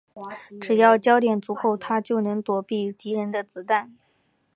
[0.59, 3.95] 只要焦点足够她就能躲避敌人的子弹。